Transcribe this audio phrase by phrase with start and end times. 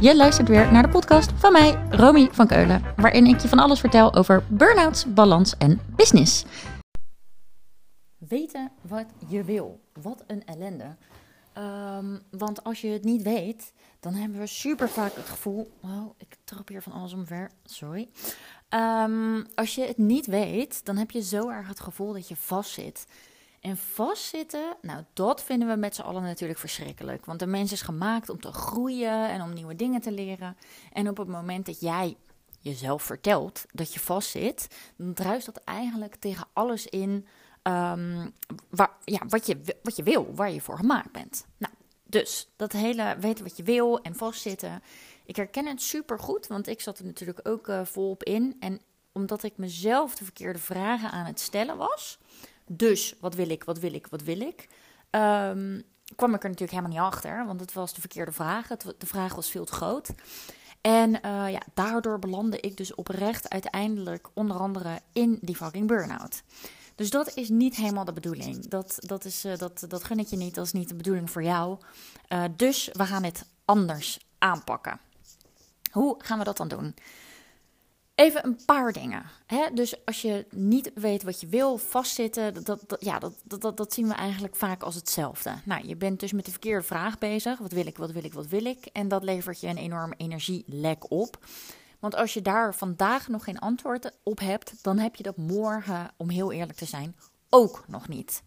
[0.00, 3.58] Je luistert weer naar de podcast van mij, Romy van Keulen, waarin ik je van
[3.58, 6.44] alles vertel over burn-outs, balans en business.
[8.18, 9.80] Weten wat je wil.
[10.02, 10.96] Wat een ellende.
[11.52, 15.70] Ehm, want als je het niet weet, dan hebben we super vaak het gevoel.
[15.80, 17.50] Wow, ik trap hier van alles omver.
[17.64, 18.08] Sorry.
[18.68, 22.36] Ehm, als je het niet weet, dan heb je zo erg het gevoel dat je
[22.36, 23.06] vastzit.
[23.60, 27.24] En vastzitten, nou dat vinden we met z'n allen natuurlijk verschrikkelijk.
[27.24, 30.56] Want de mens is gemaakt om te groeien en om nieuwe dingen te leren.
[30.92, 32.16] En op het moment dat jij
[32.60, 37.26] jezelf vertelt dat je vastzit, dan druist dat eigenlijk tegen alles in
[38.70, 41.46] waar, ja, wat, je, wat je wil, waar je voor gemaakt bent.
[41.56, 41.72] Nou,
[42.04, 44.82] dus dat hele weten wat je wil en vastzitten.
[45.24, 48.56] Ik herken het super goed, want ik zat er natuurlijk ook uh, volop in.
[48.60, 48.80] En
[49.12, 52.18] omdat ik mezelf de verkeerde vragen aan het stellen was
[52.68, 54.68] dus wat wil ik, wat wil ik, wat wil ik?
[55.10, 55.82] Um,
[56.16, 58.66] kwam ik er natuurlijk helemaal niet achter, want het was de verkeerde vraag.
[58.66, 60.10] De vraag was veel te groot.
[60.80, 66.42] En uh, ja, daardoor belandde ik dus oprecht uiteindelijk onder andere in die fucking burn-out.
[66.94, 68.68] Dus dat is niet helemaal de bedoeling.
[68.68, 70.54] Dat, dat, is, uh, dat, dat gun ik je niet.
[70.54, 71.78] Dat is niet de bedoeling voor jou.
[72.28, 75.00] Uh, dus we gaan het anders aanpakken.
[75.90, 76.94] Hoe gaan we dat dan doen?
[78.18, 79.22] Even een paar dingen.
[79.46, 79.66] Hè?
[79.74, 84.08] Dus als je niet weet wat je wil, vastzitten, dat, ja, dat, dat, dat zien
[84.08, 85.54] we eigenlijk vaak als hetzelfde.
[85.64, 87.58] Nou, je bent dus met de verkeerde vraag bezig.
[87.58, 88.86] Wat wil ik, wat wil ik, wat wil ik?
[88.86, 91.46] En dat levert je een enorm energielek op.
[91.98, 96.10] Want als je daar vandaag nog geen antwoord op hebt, dan heb je dat morgen,
[96.16, 97.16] om heel eerlijk te zijn,
[97.48, 98.42] ook nog niet.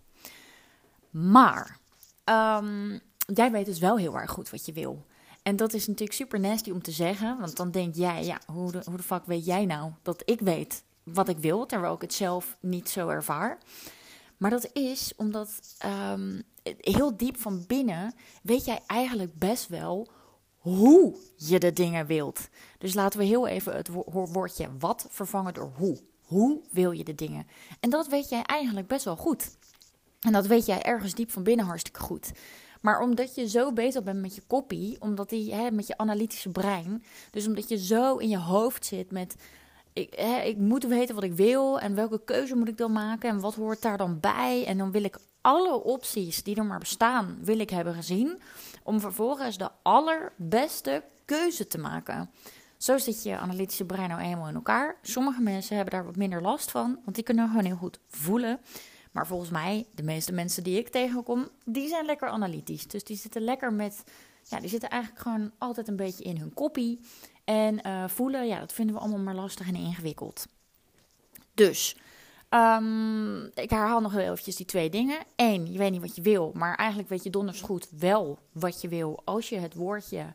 [1.09, 1.77] Maar
[2.25, 5.05] um, jij weet dus wel heel erg goed wat je wil.
[5.43, 7.39] En dat is natuurlijk super nasty om te zeggen.
[7.39, 10.39] Want dan denk jij, ja, hoe de, hoe de fuck weet jij nou dat ik
[10.39, 13.57] weet wat ik wil, terwijl ik het zelf niet zo ervaar.
[14.37, 16.43] Maar dat is omdat um,
[16.77, 18.13] heel diep van binnen
[18.43, 20.07] weet jij eigenlijk best wel
[20.57, 22.49] hoe je de dingen wilt.
[22.77, 25.99] Dus laten we heel even het woordje wat vervangen door hoe.
[26.21, 27.47] Hoe wil je de dingen?
[27.79, 29.57] En dat weet jij eigenlijk best wel goed.
[30.19, 32.31] En dat weet jij ergens diep van binnen hartstikke goed.
[32.81, 36.49] Maar omdat je zo bezig bent met je kopie, omdat die, hè, met je analytische
[36.49, 39.35] brein, dus omdat je zo in je hoofd zit met
[39.93, 43.29] ik, hè, ik moet weten wat ik wil en welke keuze moet ik dan maken
[43.29, 44.65] en wat hoort daar dan bij.
[44.65, 48.41] En dan wil ik alle opties die er maar bestaan, wil ik hebben gezien,
[48.83, 52.29] om vervolgens de allerbeste keuze te maken.
[52.77, 54.97] Zo zit je analytische brein nou eenmaal in elkaar.
[55.01, 58.59] Sommige mensen hebben daar wat minder last van, want die kunnen gewoon heel goed voelen.
[59.11, 62.87] Maar volgens mij, de meeste mensen die ik tegenkom, die zijn lekker analytisch.
[62.87, 64.03] Dus die zitten lekker met,
[64.43, 66.99] ja, die zitten eigenlijk gewoon altijd een beetje in hun kopie.
[67.43, 70.47] En uh, voelen, ja, dat vinden we allemaal maar lastig en ingewikkeld.
[71.53, 71.95] Dus,
[72.49, 75.19] um, ik herhaal nog heel eventjes die twee dingen.
[75.35, 78.81] Eén, je weet niet wat je wil, maar eigenlijk weet je donders goed wel wat
[78.81, 80.33] je wil als je het woordje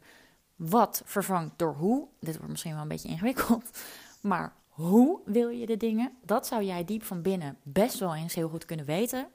[0.56, 2.08] wat vervangt door hoe.
[2.20, 3.70] Dit wordt misschien wel een beetje ingewikkeld,
[4.20, 6.12] maar hoe wil je de dingen?
[6.22, 9.26] Dat zou jij diep van binnen best wel eens heel goed kunnen weten.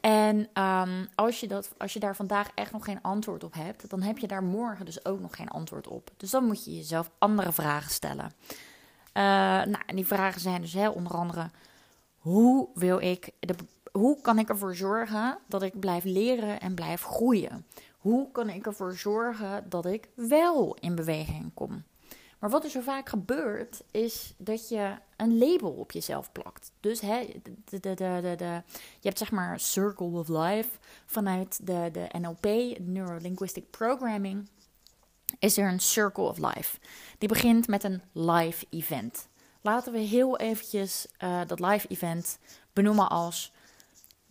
[0.00, 3.90] En um, als, je dat, als je daar vandaag echt nog geen antwoord op hebt,
[3.90, 6.10] dan heb je daar morgen dus ook nog geen antwoord op.
[6.16, 8.24] Dus dan moet je jezelf andere vragen stellen.
[8.24, 9.22] Uh,
[9.64, 11.50] nou, en die vragen zijn dus hè, onder andere:
[12.18, 13.54] hoe wil ik de,
[13.92, 17.66] hoe kan ik ervoor zorgen dat ik blijf leren en blijf groeien?
[17.98, 21.84] Hoe kan ik ervoor zorgen dat ik wel in beweging kom?
[22.40, 26.72] Maar wat er zo vaak gebeurt, is dat je een label op jezelf plakt.
[26.80, 28.62] Dus hè, de, de, de,
[29.00, 30.68] je hebt zeg maar Circle of Life
[31.06, 34.48] vanuit de, de NLP, Neuro-Linguistic Programming,
[35.38, 36.78] is er een Circle of Life.
[37.18, 39.28] Die begint met een live event.
[39.60, 42.38] Laten we heel eventjes uh, dat live event
[42.72, 43.52] benoemen als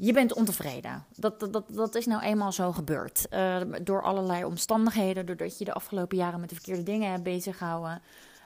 [0.02, 1.06] je bent ontevreden.
[1.16, 3.28] Dat, dat, dat, is nou eenmaal zo gebeurd.
[3.34, 7.58] Uh, door allerlei omstandigheden, doordat je de afgelopen jaren met de verkeerde dingen hebt bezig
[7.58, 8.02] gehouden.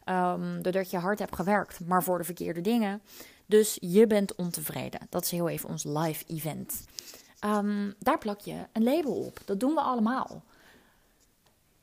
[0.10, 3.02] Um, doordat je hard hebt gewerkt, maar voor de verkeerde dingen.
[3.46, 5.00] Dus je bent ontevreden.
[5.10, 6.86] Dat is heel even ons live event.
[7.46, 9.40] Um, daar plak je een label op.
[9.46, 10.44] Dat doen we allemaal.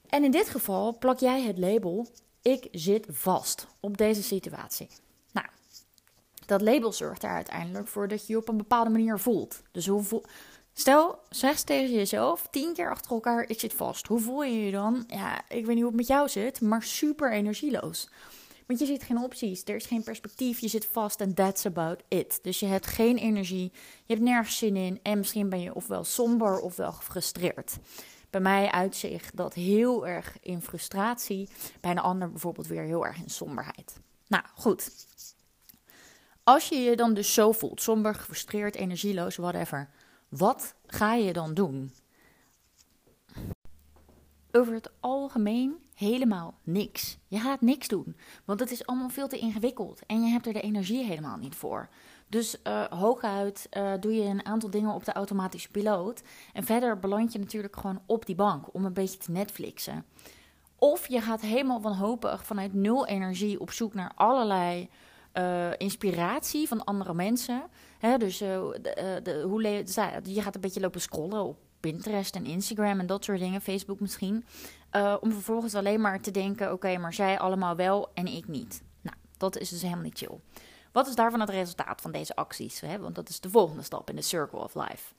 [0.07, 2.07] En in dit geval plak jij het label:
[2.43, 4.89] ik zit vast op deze situatie
[6.51, 9.63] dat label zorgt er uiteindelijk voor dat je je op een bepaalde manier voelt.
[9.73, 10.25] Dus hoe voel...
[10.73, 14.07] Stel, zeg tegen jezelf tien keer achter elkaar: ik zit vast.
[14.07, 15.05] Hoe voel je je dan?
[15.07, 18.09] Ja, ik weet niet hoe het met jou zit, maar super energieloos.
[18.67, 22.03] Want je ziet geen opties, er is geen perspectief, je zit vast en that's about
[22.09, 22.39] it.
[22.43, 23.73] Dus je hebt geen energie,
[24.05, 27.79] je hebt nergens zin in en misschien ben je ofwel somber ofwel gefrustreerd.
[28.31, 31.49] Bij mij uitzicht dat heel erg in frustratie,
[31.81, 34.01] bij een ander bijvoorbeeld weer heel erg in somberheid.
[34.27, 34.91] Nou goed,
[36.45, 39.89] als je je dan dus zo voelt, somber, gefrustreerd, energieloos, whatever,
[40.29, 41.93] wat ga je dan doen?
[44.53, 47.19] over het algemeen helemaal niks.
[47.29, 50.53] Je gaat niks doen, want het is allemaal veel te ingewikkeld en je hebt er
[50.53, 51.89] de energie helemaal niet voor.
[52.29, 56.23] Dus uh, hooguit uh, doe je een aantal dingen op de automatische piloot.
[56.53, 60.05] En verder beland je natuurlijk gewoon op die bank om een beetje te Netflixen.
[60.79, 64.89] Of je gaat helemaal wanhopig vanuit nul energie op zoek naar allerlei
[65.35, 67.63] uh, inspiratie van andere mensen.
[67.99, 69.63] Hè, dus de, de, hoe
[70.25, 74.01] je gaat een beetje lopen scrollen op Pinterest en Instagram en dat soort dingen, Facebook
[74.01, 74.45] misschien.
[75.21, 78.83] om vervolgens alleen maar te denken: oké, maar zij allemaal wel en ik niet.
[79.01, 80.41] Nou, dat is dus helemaal niet chill.
[80.93, 82.81] Wat is daarvan het resultaat van deze acties?
[82.81, 82.99] Hè?
[82.99, 85.13] Want dat is de volgende stap in de Circle of Life.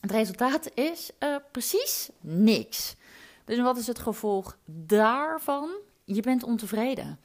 [0.00, 1.10] Het resultaat is
[1.52, 2.96] precies niks.
[3.44, 5.70] Dus wat is het gevolg daarvan?
[6.04, 7.20] Je bent ontevreden.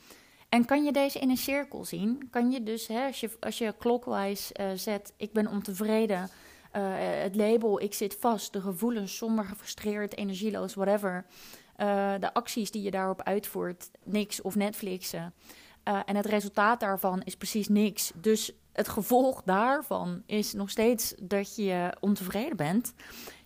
[0.50, 2.28] En kan je deze in een cirkel zien?
[2.32, 6.84] Kan je dus, hè, als, je, als je clockwise uh, zet, ik ben ontevreden, uh,
[6.98, 11.26] het label, ik zit vast, de gevoelens, somber, gefrustreerd, energieloos, whatever.
[12.20, 15.34] de acties die je daarop uitvoert, niks of Netflixen.
[15.88, 18.12] Uh, en het resultaat daarvan is precies niks.
[18.16, 22.94] Dus het gevolg daarvan is nog steeds dat je ontevreden bent.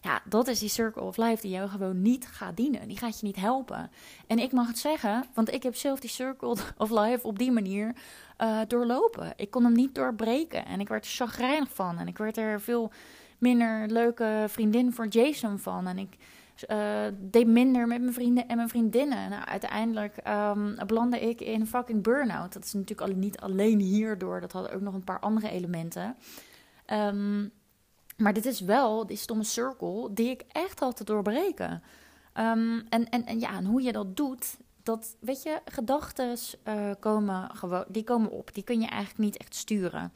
[0.01, 2.87] Ja, dat is die circle of life die jou gewoon niet gaat dienen.
[2.87, 3.91] Die gaat je niet helpen.
[4.27, 7.51] En ik mag het zeggen, want ik heb zelf die circle of life op die
[7.51, 7.95] manier
[8.37, 9.33] uh, doorlopen.
[9.35, 11.97] Ik kon hem niet doorbreken en ik werd er chagrijnig van.
[11.97, 12.91] En ik werd er veel
[13.37, 15.87] minder leuke vriendin voor Jason van.
[15.87, 16.17] En ik
[16.69, 19.29] uh, deed minder met mijn vrienden en mijn vriendinnen.
[19.29, 22.53] Nou, uiteindelijk um, belandde ik in fucking burn-out.
[22.53, 24.41] Dat is natuurlijk niet alleen hierdoor.
[24.41, 26.15] Dat had ook nog een paar andere elementen.
[26.87, 27.51] Um,
[28.17, 31.83] maar dit is wel die stomme cirkel die ik echt had te doorbreken.
[32.33, 36.37] Um, en, en, en ja, en hoe je dat doet, dat weet je, gedachten
[36.67, 38.53] uh, komen gewoon, die komen op.
[38.53, 40.13] Die kun je eigenlijk niet echt sturen.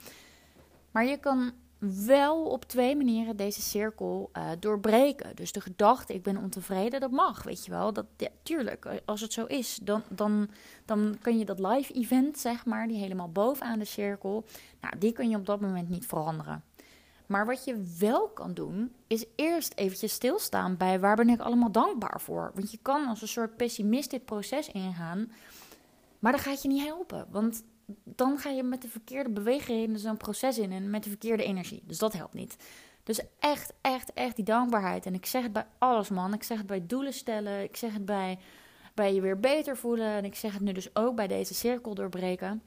[0.91, 1.51] Maar je kan
[2.05, 5.35] wel op twee manieren deze cirkel uh, doorbreken.
[5.35, 7.93] Dus de gedachte, ik ben ontevreden, dat mag, weet je wel.
[7.93, 8.05] Dat,
[8.43, 10.49] tuurlijk, eh, als het zo is, dan, dan,
[10.85, 14.45] dan kun je dat live event, zeg maar, die helemaal bovenaan de cirkel,
[14.81, 16.63] nou, die kun je op dat moment niet veranderen.
[17.25, 21.71] Maar wat je wel kan doen, is eerst eventjes stilstaan bij waar ben ik allemaal
[21.71, 22.51] dankbaar voor.
[22.55, 25.31] Want je kan als een soort pessimist dit proces ingaan,
[26.19, 27.27] maar dat gaat je niet helpen.
[27.29, 27.63] Want
[28.03, 31.83] dan ga je met de verkeerde beweegredenen zo'n proces in en met de verkeerde energie.
[31.85, 32.55] Dus dat helpt niet.
[33.03, 35.05] Dus echt, echt, echt die dankbaarheid.
[35.05, 36.33] En ik zeg het bij alles, man.
[36.33, 37.63] Ik zeg het bij doelen stellen.
[37.63, 38.39] Ik zeg het bij,
[38.93, 40.07] bij je weer beter voelen.
[40.07, 42.61] En ik zeg het nu dus ook bij deze cirkel doorbreken.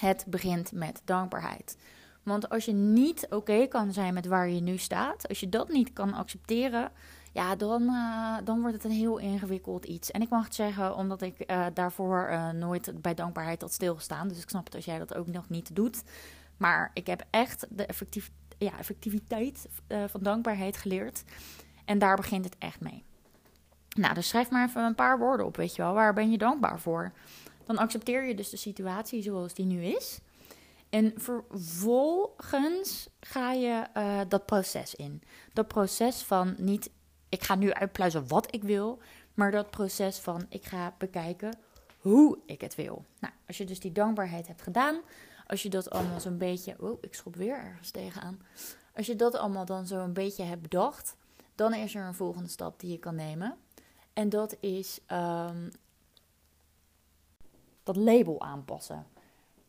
[0.00, 1.76] Het begint met dankbaarheid.
[2.22, 5.68] Want als je niet oké kan zijn met waar je nu staat, als je dat
[5.68, 6.92] niet kan accepteren,
[7.38, 10.10] ja, dan, uh, dan wordt het een heel ingewikkeld iets.
[10.10, 14.28] En ik mag het zeggen, omdat ik uh, daarvoor uh, nooit bij dankbaarheid had stilgestaan.
[14.28, 16.02] Dus ik snap het als jij dat ook nog niet doet.
[16.56, 19.68] Maar ik heb echt de effectief, ja, effectiviteit
[20.06, 21.24] van dankbaarheid geleerd.
[21.84, 23.04] En daar begint het echt mee.
[23.96, 25.94] Nou, dus schrijf maar even een paar woorden op, weet je wel.
[25.94, 27.12] Waar ben je dankbaar voor?
[27.64, 30.20] Dan accepteer je dus de situatie zoals die nu is.
[30.90, 33.86] En vervolgens ga je
[34.28, 35.22] dat proces in.
[35.52, 36.90] Dat proces van niet
[37.28, 38.98] ik ga nu uitpluizen wat ik wil,
[39.34, 41.58] maar dat proces van ik ga bekijken
[41.98, 43.04] hoe ik het wil.
[43.18, 45.00] Nou, als je dus die dankbaarheid hebt gedaan,
[45.46, 46.76] als je dat allemaal zo'n beetje.
[46.80, 48.42] Oh, ik schop weer ergens tegenaan.
[48.94, 51.16] Als je dat allemaal dan zo een beetje hebt bedacht,
[51.54, 53.56] dan is er een volgende stap die je kan nemen.
[54.12, 55.70] En dat is um,
[57.82, 59.06] dat label aanpassen.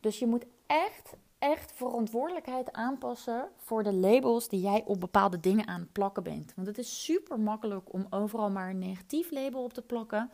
[0.00, 5.66] Dus je moet echt echt verantwoordelijkheid aanpassen voor de labels die jij op bepaalde dingen
[5.66, 6.52] aan het plakken bent.
[6.56, 10.30] Want het is super makkelijk om overal maar een negatief label op te plakken.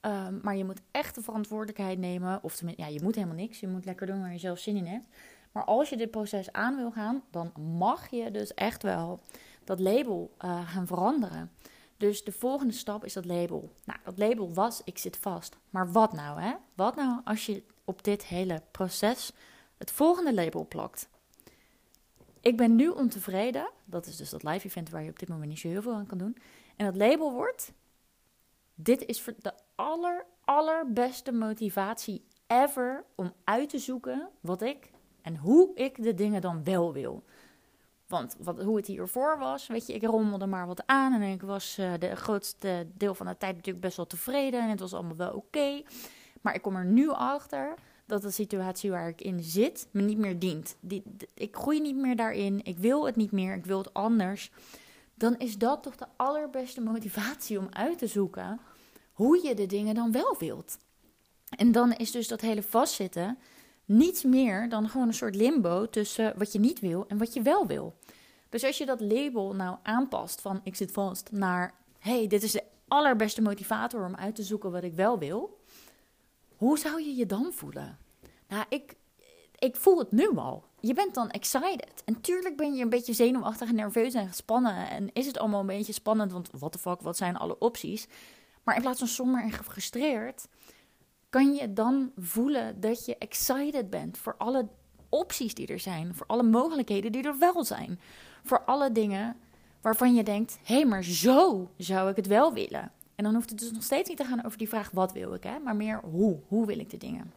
[0.00, 2.38] Um, maar je moet echt de verantwoordelijkheid nemen.
[2.42, 3.60] Of ja, je moet helemaal niks.
[3.60, 5.06] Je moet lekker doen waar je zelf zin in hebt.
[5.52, 9.20] Maar als je dit proces aan wil gaan, dan mag je dus echt wel
[9.64, 11.50] dat label uh, gaan veranderen.
[11.96, 13.70] Dus de volgende stap is dat label.
[13.84, 15.56] Nou, dat label was ik zit vast.
[15.70, 16.54] Maar wat nou, hè?
[16.74, 19.32] Wat nou als je op dit hele proces
[19.78, 21.08] het volgende label plakt.
[22.40, 23.70] Ik ben nu ontevreden.
[23.84, 25.94] Dat is dus dat live event waar je op dit moment niet zo heel veel
[25.94, 26.36] aan kan doen.
[26.76, 27.72] En dat label wordt:
[28.74, 34.90] Dit is de aller, allerbeste motivatie ever om uit te zoeken wat ik
[35.22, 37.24] en hoe ik de dingen dan wel wil.
[38.06, 41.42] Want wat, hoe het hiervoor was, weet je, ik rommelde maar wat aan en ik
[41.42, 44.94] was uh, de grootste deel van de tijd natuurlijk best wel tevreden en het was
[44.94, 45.82] allemaal wel oké.
[46.40, 47.74] Maar ik kom er nu achter
[48.06, 50.76] dat de situatie waar ik in zit me niet meer dient.
[50.80, 51.02] Die,
[51.34, 54.50] ik groei niet meer daarin, ik wil het niet meer, ik wil het anders.
[55.14, 58.60] Dan is dat toch de allerbeste motivatie om uit te zoeken
[59.12, 60.78] hoe je de dingen dan wel wilt.
[61.48, 63.38] En dan is dus dat hele vastzitten
[63.84, 67.42] niets meer dan gewoon een soort limbo tussen wat je niet wil en wat je
[67.42, 67.94] wel wil.
[68.48, 72.52] Dus als je dat label nou aanpast van ik zit vast naar hey, dit is
[72.52, 75.58] de allerbeste motivator om uit te zoeken wat ik wel wil.
[76.56, 77.98] Hoe zou je je dan voelen?
[78.48, 78.94] Nou, ik,
[79.58, 80.64] ik voel het nu al.
[80.80, 82.02] Je bent dan excited.
[82.04, 84.90] En tuurlijk ben je een beetje zenuwachtig en nerveus en gespannen.
[84.90, 88.06] En is het allemaal een beetje spannend, want what the fuck, wat zijn alle opties?
[88.62, 90.48] Maar in plaats van somber en gefrustreerd,
[91.30, 94.68] kan je dan voelen dat je excited bent voor alle
[95.08, 96.14] opties die er zijn.
[96.14, 98.00] Voor alle mogelijkheden die er wel zijn.
[98.42, 99.36] Voor alle dingen
[99.80, 102.92] waarvan je denkt: hé, hey, maar zo zou ik het wel willen.
[103.16, 105.34] En dan hoeft het dus nog steeds niet te gaan over die vraag: wat wil
[105.34, 105.58] ik, hè?
[105.58, 106.40] maar meer hoe.
[106.46, 107.32] Hoe wil ik de dingen?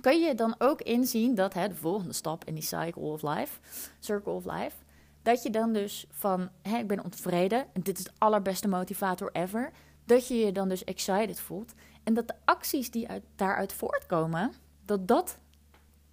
[0.00, 3.60] Kan je dan ook inzien dat hè, de volgende stap in die cycle of life,
[3.98, 4.76] circle of life,
[5.22, 9.30] dat je dan dus van hè, ik ben ontevreden en dit is de allerbeste motivator
[9.32, 9.70] ever,
[10.04, 14.52] dat je je dan dus excited voelt en dat de acties die uit, daaruit voortkomen,
[14.84, 15.38] dat dat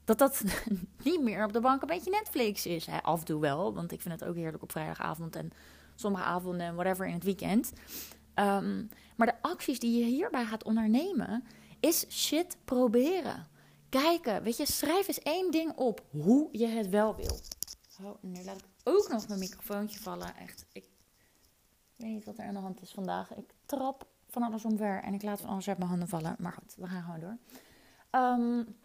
[0.06, 0.44] dat dat
[1.04, 2.86] niet meer op de bank een beetje Netflix is.
[2.86, 5.52] Hè, af en toe wel, want ik vind het ook heerlijk op vrijdagavond en
[5.96, 7.74] sommige avonden en whatever in het weekend.
[8.34, 8.86] Ehm,
[9.16, 11.44] maar de acties die je hierbij gaat ondernemen,
[11.80, 13.48] is shit proberen.
[13.90, 17.40] Kijken, weet je, schrijf eens één ding op hoe je het wel wil.
[18.04, 20.36] Oh, nu laat ik ook nog mijn microfoontje vallen.
[20.36, 20.86] Echt, ik
[21.96, 23.36] weet niet wat er aan de hand is vandaag.
[23.36, 26.36] Ik trap van alles omver en ik laat van alles uit mijn handen vallen.
[26.40, 27.38] Maar goed, we gaan gewoon door.
[28.22, 28.76] Um,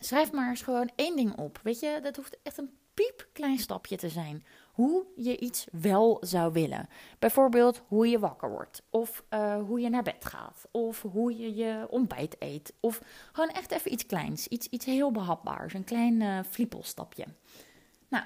[0.00, 1.60] Schrijf maar eens gewoon één ding op.
[1.62, 4.44] Weet je, dat hoeft echt een piepklein stapje te zijn.
[4.78, 6.88] Hoe je iets wel zou willen.
[7.18, 8.82] Bijvoorbeeld hoe je wakker wordt.
[8.90, 10.66] Of uh, hoe je naar bed gaat.
[10.70, 12.72] Of hoe je je ontbijt eet.
[12.80, 14.48] Of gewoon echt even iets kleins.
[14.48, 15.74] Iets, iets heel behapbaars.
[15.74, 17.24] Een klein uh, fliepelstapje.
[18.08, 18.24] Nou,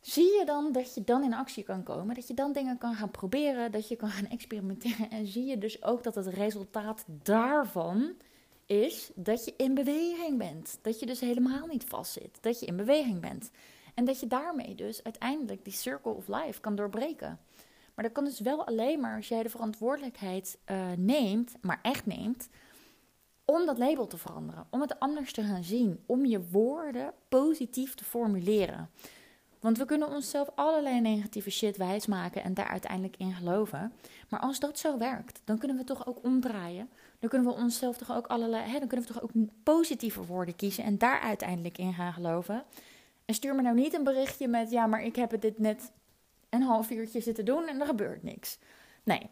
[0.00, 2.14] zie je dan dat je dan in actie kan komen?
[2.14, 3.72] Dat je dan dingen kan gaan proberen.
[3.72, 5.10] Dat je kan gaan experimenteren.
[5.10, 8.12] En zie je dus ook dat het resultaat daarvan
[8.66, 10.78] is dat je in beweging bent.
[10.82, 12.38] Dat je dus helemaal niet vastzit.
[12.40, 13.50] Dat je in beweging bent.
[13.94, 17.38] En dat je daarmee dus uiteindelijk die circle of life kan doorbreken.
[17.94, 22.06] Maar dat kan dus wel alleen maar als jij de verantwoordelijkheid uh, neemt, maar echt
[22.06, 22.48] neemt,
[23.44, 24.66] om dat label te veranderen.
[24.70, 26.02] Om het anders te gaan zien.
[26.06, 28.90] Om je woorden positief te formuleren.
[29.60, 33.92] Want we kunnen onszelf allerlei negatieve shit wijsmaken en daar uiteindelijk in geloven.
[34.28, 36.88] Maar als dat zo werkt, dan kunnen we toch ook omdraaien.
[37.18, 38.70] Dan kunnen we onszelf toch ook allerlei.
[38.70, 39.30] Hè, dan kunnen we toch ook
[39.62, 42.64] positieve woorden kiezen en daar uiteindelijk in gaan geloven.
[43.30, 45.92] En stuur me nou niet een berichtje met: ja, maar ik heb het dit net
[46.48, 48.58] een half uurtje zitten doen en er gebeurt niks.
[49.02, 49.30] Nee.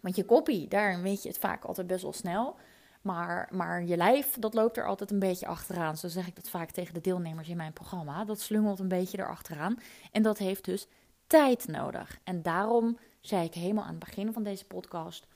[0.00, 2.56] Want je kopie, daar weet je het vaak altijd best wel snel.
[3.02, 5.96] Maar, maar je lijf, dat loopt er altijd een beetje achteraan.
[5.96, 8.24] Zo zeg ik dat vaak tegen de deelnemers in mijn programma.
[8.24, 9.78] Dat slungelt een beetje erachteraan.
[10.12, 10.86] En dat heeft dus
[11.26, 12.18] tijd nodig.
[12.24, 15.26] En daarom zei ik helemaal aan het begin van deze podcast: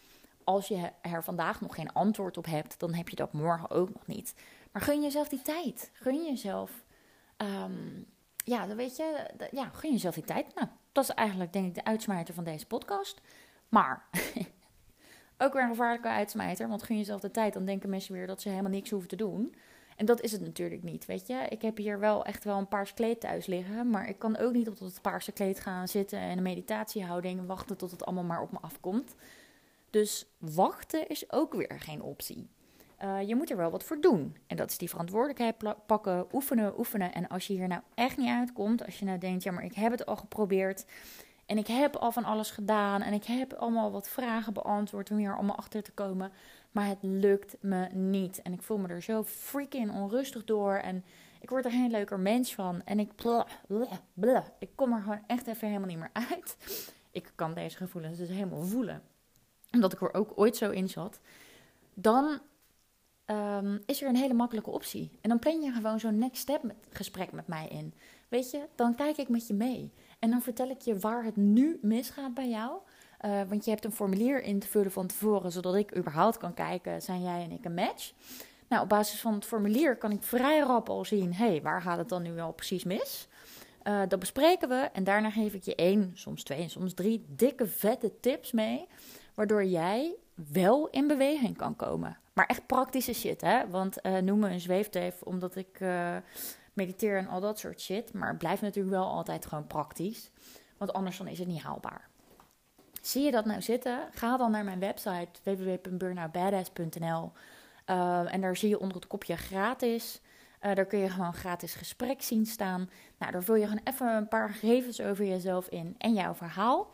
[0.45, 3.92] als je er vandaag nog geen antwoord op hebt, dan heb je dat morgen ook
[3.92, 4.35] nog niet.
[4.73, 5.90] Maar gun jezelf die tijd.
[5.92, 6.85] Gun jezelf.
[7.37, 8.07] Um,
[8.45, 9.31] ja, dan weet je.
[9.50, 10.55] Ja, gun jezelf die tijd.
[10.55, 13.21] Nou, dat is eigenlijk denk ik de uitsmijter van deze podcast.
[13.69, 14.09] Maar
[15.38, 16.69] ook weer een gevaarlijke uitsmijter.
[16.69, 19.16] Want gun jezelf de tijd, dan denken mensen weer dat ze helemaal niks hoeven te
[19.16, 19.55] doen.
[19.97, 21.47] En dat is het natuurlijk niet, weet je.
[21.49, 23.90] Ik heb hier wel echt wel een paars kleed thuis liggen.
[23.90, 27.76] Maar ik kan ook niet op het paarse kleed gaan zitten en een meditatiehouding wachten
[27.76, 29.14] tot het allemaal maar op me afkomt.
[29.90, 32.49] Dus wachten is ook weer geen optie.
[33.05, 34.37] Uh, je moet er wel wat voor doen.
[34.47, 37.12] En dat is die verantwoordelijkheid pakken, oefenen, oefenen.
[37.12, 39.75] En als je hier nou echt niet uitkomt, als je nou denkt, ja, maar ik
[39.75, 40.87] heb het al geprobeerd.
[41.47, 43.03] En ik heb al van alles gedaan.
[43.03, 46.33] En ik heb allemaal wat vragen beantwoord om hier allemaal achter te komen.
[46.71, 48.43] Maar het lukt me niet.
[48.43, 50.75] En ik voel me er zo freaking onrustig door.
[50.75, 51.05] En
[51.41, 52.83] ik word er geen leuker mens van.
[52.85, 56.57] En ik, blah, blah, blah, ik kom er gewoon echt even helemaal niet meer uit.
[57.11, 59.03] Ik kan deze gevoelens dus helemaal voelen
[59.76, 61.21] omdat ik er ook ooit zo in zat,
[61.95, 62.41] dan
[63.26, 65.11] um, is er een hele makkelijke optie.
[65.21, 67.95] En dan plan je gewoon zo'n next step gesprek met mij in.
[68.28, 69.92] Weet je, dan kijk ik met je mee.
[70.18, 72.78] En dan vertel ik je waar het nu misgaat bij jou.
[73.21, 76.54] Uh, want je hebt een formulier in te vullen van tevoren, zodat ik überhaupt kan
[76.54, 78.12] kijken, zijn jij en ik een match?
[78.68, 81.83] Nou, op basis van het formulier kan ik vrij rap al zien, hé, hey, waar
[81.83, 83.28] gaat het dan nu wel precies mis?
[83.85, 87.25] Uh, dat bespreken we en daarna geef ik je één, soms twee en soms drie
[87.28, 88.87] dikke vette tips mee
[89.37, 92.19] waardoor jij wel in beweging kan komen.
[92.33, 93.69] Maar echt praktische shit, hè?
[93.69, 96.16] Want uh, noem me een zweefteef omdat ik uh,
[96.73, 98.12] mediteer en al dat soort shit.
[98.12, 100.31] Maar het blijft natuurlijk wel altijd gewoon praktisch.
[100.76, 102.09] Want anders dan is het niet haalbaar.
[103.02, 104.09] Zie je dat nou zitten?
[104.11, 107.33] Ga dan naar mijn website www.burnoutbadass.nl
[107.87, 110.21] uh, En daar zie je onder het kopje gratis.
[110.61, 112.90] daar kun je gewoon gratis gesprek zien staan.
[113.19, 116.90] Nou, daar vul je gewoon even een paar gegevens over jezelf in en jouw verhaal.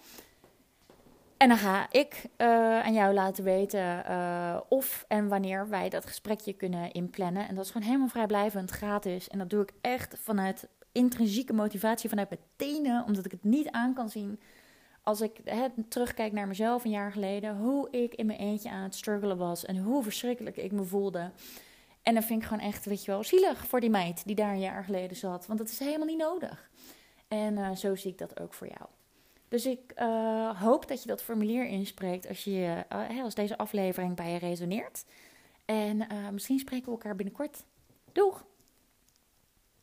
[1.42, 6.06] En dan ga ik uh, aan jou laten weten uh, of en wanneer wij dat
[6.06, 7.48] gesprekje kunnen inplannen.
[7.48, 9.28] En dat is gewoon helemaal vrijblijvend, gratis.
[9.28, 13.70] En dat doe ik echt vanuit intrinsieke motivatie, vanuit mijn tenen, omdat ik het niet
[13.70, 14.40] aan kan zien
[15.02, 15.40] als ik
[15.88, 19.64] terugkijk naar mezelf een jaar geleden, hoe ik in mijn eentje aan het struggelen was
[19.64, 21.30] en hoe verschrikkelijk ik me voelde.
[22.02, 24.52] En dan vind ik gewoon echt, weet je wel, zielig voor die meid die daar
[24.52, 25.46] een jaar geleden zat.
[25.46, 26.70] Want dat is helemaal niet nodig.
[27.28, 28.88] En uh, zo zie ik dat ook voor jou.
[29.52, 34.16] Dus ik uh, hoop dat je dat formulier inspreekt als, je, uh, als deze aflevering
[34.16, 35.04] bij je resoneert.
[35.64, 37.64] En misschien spreken we elkaar binnenkort.
[38.12, 38.44] Doeg!